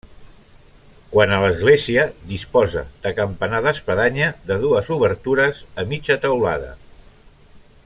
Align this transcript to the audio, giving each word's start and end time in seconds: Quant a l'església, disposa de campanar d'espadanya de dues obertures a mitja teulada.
Quant 1.15 1.33
a 1.35 1.39
l'església, 1.43 2.05
disposa 2.31 2.83
de 3.03 3.13
campanar 3.19 3.61
d'espadanya 3.67 4.31
de 4.49 4.59
dues 4.65 4.91
obertures 4.97 5.61
a 5.85 5.87
mitja 5.93 6.19
teulada. 6.27 6.75